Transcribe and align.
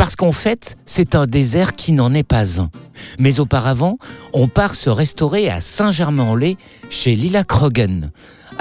Parce 0.00 0.16
qu'en 0.16 0.32
fait, 0.32 0.78
c'est 0.86 1.14
un 1.14 1.26
désert 1.26 1.74
qui 1.74 1.92
n'en 1.92 2.14
est 2.14 2.22
pas 2.22 2.58
un. 2.58 2.70
Mais 3.18 3.38
auparavant, 3.38 3.98
on 4.32 4.48
part 4.48 4.74
se 4.74 4.88
restaurer 4.88 5.50
à 5.50 5.60
Saint-Germain-en-Laye 5.60 6.56
chez 6.88 7.14
Lila 7.14 7.44
Krogan. 7.44 8.10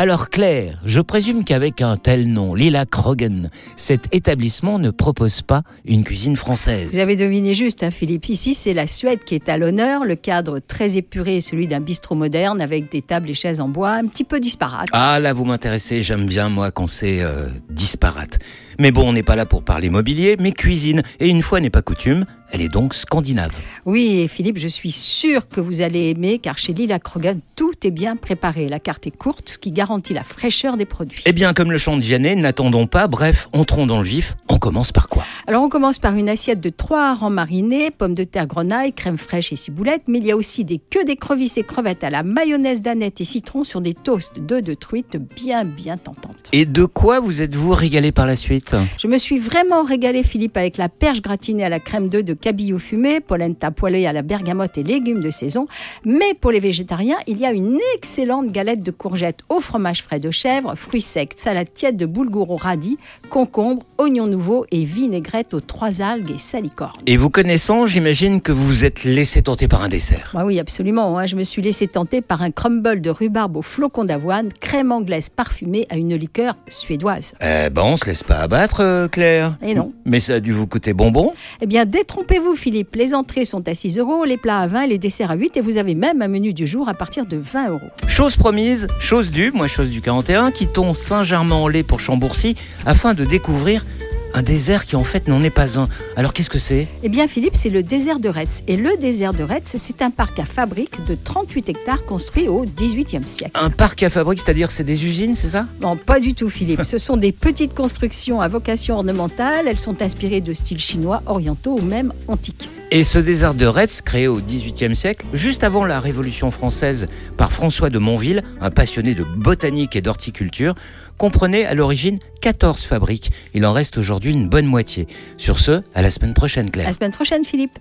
Alors 0.01 0.29
Claire, 0.29 0.79
je 0.85 1.01
présume 1.01 1.43
qu'avec 1.43 1.81
un 1.81 1.97
tel 1.97 2.31
nom, 2.31 2.55
Lila 2.55 2.85
Krogan, 2.85 3.49
cet 3.75 4.07
établissement 4.15 4.79
ne 4.79 4.91
propose 4.91 5.41
pas 5.41 5.63
une 5.83 6.05
cuisine 6.05 6.37
française. 6.37 6.87
Vous 6.93 6.99
avez 6.99 7.17
deviné 7.17 7.53
juste, 7.53 7.83
hein, 7.83 7.91
Philippe. 7.91 8.29
Ici, 8.29 8.53
c'est 8.53 8.71
la 8.73 8.87
Suède 8.87 9.25
qui 9.25 9.35
est 9.35 9.49
à 9.49 9.57
l'honneur. 9.57 10.05
Le 10.05 10.15
cadre 10.15 10.59
très 10.59 10.95
épuré 10.95 11.35
est 11.35 11.41
celui 11.41 11.67
d'un 11.67 11.81
bistrot 11.81 12.15
moderne 12.15 12.61
avec 12.61 12.89
des 12.89 13.01
tables 13.01 13.29
et 13.29 13.33
chaises 13.33 13.59
en 13.59 13.67
bois 13.67 13.91
un 13.91 14.07
petit 14.07 14.23
peu 14.23 14.39
disparates. 14.39 14.87
Ah 14.93 15.19
là, 15.19 15.33
vous 15.33 15.43
m'intéressez, 15.43 16.01
j'aime 16.01 16.27
bien 16.27 16.47
moi 16.47 16.71
quand 16.71 16.87
c'est 16.87 17.19
euh, 17.19 17.49
disparate. 17.69 18.39
Mais 18.79 18.91
bon, 18.91 19.09
on 19.09 19.11
n'est 19.11 19.21
pas 19.23 19.35
là 19.35 19.45
pour 19.45 19.63
parler 19.63 19.89
mobilier, 19.89 20.37
mais 20.39 20.53
cuisine. 20.53 21.03
Et 21.19 21.27
une 21.27 21.41
fois 21.41 21.59
n'est 21.59 21.69
pas 21.69 21.81
coutume, 21.81 22.25
elle 22.51 22.61
est 22.61 22.69
donc 22.69 22.93
scandinave. 22.93 23.51
Oui, 23.85 24.21
et 24.21 24.29
Philippe, 24.29 24.57
je 24.57 24.69
suis 24.69 24.91
sûre 24.91 25.49
que 25.49 25.59
vous 25.59 25.81
allez 25.81 26.09
aimer 26.11 26.39
car 26.39 26.57
chez 26.57 26.73
Lila 26.73 26.97
Krogan, 26.97 27.41
tout 27.57 27.68
est 27.85 27.91
bien 27.91 28.15
préparé. 28.15 28.69
La 28.69 28.79
carte 28.79 29.07
est 29.07 29.15
courte, 29.15 29.49
ce 29.49 29.57
qui 29.57 29.71
garantit 29.71 30.13
la 30.13 30.23
fraîcheur 30.23 30.77
des 30.77 30.85
produits. 30.85 31.21
Eh 31.25 31.33
bien, 31.33 31.53
comme 31.53 31.71
le 31.71 31.77
chant 31.77 31.97
de 31.97 32.01
Vianney, 32.01 32.35
n'attendons 32.35 32.87
pas. 32.87 33.07
Bref, 33.07 33.47
entrons 33.53 33.85
dans 33.85 33.99
le 33.99 34.05
vif. 34.05 34.35
On 34.47 34.57
commence 34.57 34.91
par 34.91 35.09
quoi? 35.09 35.23
Alors, 35.47 35.63
on 35.63 35.69
commence 35.69 35.99
par 35.99 36.15
une 36.15 36.29
assiette 36.29 36.61
de 36.61 36.69
trois 36.69 37.11
harengs 37.11 37.29
marinés, 37.29 37.91
pommes 37.91 38.13
de 38.13 38.23
terre 38.23 38.47
grenaille, 38.47 38.93
crème 38.93 39.17
fraîche 39.17 39.51
et 39.53 39.55
ciboulette. 39.55 40.03
Mais 40.07 40.19
il 40.19 40.25
y 40.25 40.31
a 40.31 40.37
aussi 40.37 40.65
des 40.65 40.79
queues 40.79 41.03
d'écrevisses 41.03 41.57
et 41.57 41.63
crevettes 41.63 42.03
à 42.03 42.09
la 42.09 42.23
mayonnaise 42.23 42.81
d'aneth 42.81 43.21
et 43.21 43.25
citron 43.25 43.63
sur 43.63 43.81
des 43.81 43.93
toasts 43.93 44.39
d'œufs 44.39 44.63
de 44.63 44.73
truite 44.73 45.17
bien, 45.35 45.65
bien 45.65 45.97
tentantes. 45.97 46.49
Et 46.51 46.65
de 46.65 46.85
quoi 46.85 47.19
vous 47.19 47.41
êtes-vous 47.41 47.73
régalé 47.73 48.11
par 48.11 48.25
la 48.25 48.35
suite? 48.35 48.75
Je 48.99 49.07
me 49.07 49.17
suis 49.17 49.37
vraiment 49.37 49.83
régalée, 49.83 50.23
Philippe, 50.23 50.57
avec 50.57 50.77
la 50.77 50.89
perche 50.89 51.21
gratinée 51.21 51.63
à 51.63 51.69
la 51.69 51.79
crème 51.79 52.09
d'œuf 52.09 52.23
de 52.23 52.33
cabillaud 52.33 52.79
fumé, 52.79 53.19
polenta 53.19 53.71
poêlée 53.71 54.07
à 54.07 54.13
la 54.13 54.21
bergamote 54.21 54.77
et 54.77 54.83
légumes 54.83 55.21
de 55.21 55.31
saison. 55.31 55.67
Mais 56.05 56.33
pour 56.39 56.51
les 56.51 56.59
végétariens, 56.59 57.17
il 57.27 57.37
y 57.37 57.45
a 57.45 57.51
une 57.51 57.68
excellente 57.95 58.51
galette 58.51 58.81
de 58.81 58.91
courgettes 58.91 59.39
au 59.49 59.59
fromage 59.59 60.03
frais 60.03 60.19
de 60.19 60.31
chèvre, 60.31 60.75
fruits 60.75 61.01
secs, 61.01 61.33
salade 61.35 61.73
tiède 61.73 61.97
de 61.97 62.05
boulgour 62.05 62.49
au 62.51 62.55
radis, 62.55 62.97
concombre, 63.29 63.85
oignons 63.99 64.25
nouveaux 64.27 64.65
et 64.71 64.85
vinaigrette 64.85 65.53
aux 65.53 65.59
trois 65.59 66.01
algues 66.01 66.31
et 66.31 66.37
salicorne. 66.37 66.99
Et 67.05 67.17
vous 67.17 67.29
connaissant, 67.29 67.85
j'imagine 67.85 68.39
que 68.41 68.51
vous 68.51 68.65
vous 68.65 68.85
êtes 68.85 69.03
laissé 69.03 69.41
tenter 69.41 69.67
par 69.67 69.83
un 69.83 69.89
dessert. 69.89 70.31
Bah 70.33 70.43
oui, 70.45 70.57
absolument. 70.59 71.19
hein. 71.19 71.25
Je 71.25 71.35
me 71.35 71.43
suis 71.43 71.61
laissé 71.61 71.85
tenter 71.85 72.21
par 72.21 72.41
un 72.41 72.49
crumble 72.51 73.01
de 73.01 73.09
rhubarbe 73.09 73.57
au 73.57 73.61
flocon 73.61 74.05
d'avoine, 74.05 74.49
crème 74.59 74.91
anglaise 74.91 75.29
parfumée 75.29 75.85
à 75.89 75.97
une 75.97 76.15
liqueur 76.15 76.55
suédoise. 76.69 77.33
Eh 77.41 77.69
ben, 77.69 77.83
on 77.83 77.97
se 77.97 78.05
laisse 78.05 78.23
pas 78.23 78.37
abattre, 78.39 78.79
euh, 78.81 79.07
Claire. 79.09 79.57
Et 79.61 79.73
non. 79.75 79.91
Mais 80.05 80.19
ça 80.21 80.35
a 80.35 80.39
dû 80.39 80.53
vous 80.53 80.65
coûter 80.65 80.93
bonbon. 80.93 81.33
Eh 81.61 81.67
bien, 81.67 81.85
détrompez-vous, 81.85 82.55
Philippe. 82.55 82.95
Les 82.95 83.13
entrées 83.13 83.43
sont 83.45 83.67
à 83.67 83.75
6 83.75 83.99
euros, 83.99 84.23
les 84.23 84.37
plats 84.37 84.59
à 84.59 84.67
20 84.67 84.83
et 84.83 84.87
les 84.87 84.97
desserts 84.97 85.31
à 85.31 85.35
8. 85.35 85.57
Et 85.57 85.61
vous 85.61 85.77
avez 85.77 85.95
même 85.95 86.21
un 86.21 86.27
menu 86.29 86.53
du 86.53 86.65
jour 86.65 86.87
à 86.87 86.93
partir 86.93 87.25
de 87.25 87.35
20 87.37 87.69
euros. 87.71 87.79
Chose 88.07 88.37
promise, 88.37 88.87
chose 88.99 89.29
due, 89.29 89.51
moi 89.51 89.67
chose 89.67 89.89
du 89.89 90.01
41, 90.01 90.51
quittons 90.51 90.93
Saint-Germain-en-Laye 90.93 91.83
pour 91.83 91.99
Chambourcy 91.99 92.55
afin 92.85 93.13
de 93.13 93.25
découvrir 93.25 93.85
un 94.33 94.41
désert 94.41 94.85
qui 94.85 94.95
en 94.95 95.03
fait 95.03 95.27
n'en 95.27 95.41
est 95.43 95.49
pas 95.49 95.79
un. 95.79 95.87
Alors 96.15 96.33
qu'est-ce 96.33 96.49
que 96.49 96.59
c'est? 96.59 96.87
Eh 97.03 97.09
bien, 97.09 97.27
Philippe, 97.27 97.55
c'est 97.55 97.69
le 97.69 97.83
désert 97.83 98.19
de 98.19 98.29
Retz. 98.29 98.63
Et 98.67 98.77
le 98.77 98.97
désert 98.97 99.33
de 99.33 99.43
Retz, 99.43 99.75
c'est 99.77 100.01
un 100.01 100.11
parc 100.11 100.39
à 100.39 100.45
fabrique 100.45 101.03
de 101.05 101.15
38 101.15 101.69
hectares 101.69 102.05
construit 102.05 102.47
au 102.47 102.65
18e 102.65 103.25
siècle. 103.25 103.59
Un 103.61 103.69
parc 103.69 104.03
à 104.03 104.09
fabrique, 104.09 104.39
c'est-à-dire 104.39 104.71
c'est 104.71 104.83
des 104.83 105.05
usines, 105.05 105.35
c'est 105.35 105.49
ça? 105.49 105.67
Non, 105.81 105.95
pas 105.97 106.19
du 106.19 106.33
tout, 106.33 106.49
Philippe. 106.49 106.83
Ce 106.83 106.97
sont 106.97 107.17
des 107.17 107.31
petites 107.31 107.73
constructions 107.73 108.41
à 108.41 108.47
vocation 108.47 108.95
ornementale. 108.95 109.67
Elles 109.67 109.79
sont 109.79 110.01
inspirées 110.01 110.41
de 110.41 110.53
styles 110.53 110.79
chinois, 110.79 111.23
orientaux 111.25 111.77
ou 111.77 111.81
même 111.81 112.13
antiques. 112.27 112.69
Et 112.91 113.03
ce 113.03 113.19
désert 113.19 113.53
de 113.53 113.67
Retz, 113.67 114.01
créé 114.01 114.27
au 114.27 114.37
XVIIIe 114.41 114.95
siècle, 114.95 115.23
juste 115.31 115.63
avant 115.63 115.85
la 115.85 115.99
Révolution 115.99 116.49
française 116.49 117.07
par 117.37 117.53
François 117.53 117.91
de 117.91 117.99
Monville, 117.99 118.43
un 118.61 118.71
passionné 118.71 119.13
de 119.13 119.23
botanique 119.23 119.95
et 119.95 120.01
d'horticulture, 120.01 120.73
comprenait 121.19 121.65
à 121.65 121.75
l'origine 121.75 122.17
14 122.41 122.81
fabriques. 122.83 123.29
Il 123.53 123.63
en 123.67 123.73
reste 123.73 123.99
aujourd'hui 123.99 124.33
une 124.33 124.49
bonne 124.49 124.65
moitié. 124.65 125.07
Sur 125.37 125.59
ce, 125.59 125.83
à 125.93 126.01
la 126.01 126.09
semaine 126.09 126.33
prochaine, 126.33 126.67
À 126.67 126.71
Claire. 126.71 126.87
la 126.87 126.93
semaine 126.93 127.11
prochaine, 127.11 127.43
Philippe. 127.43 127.77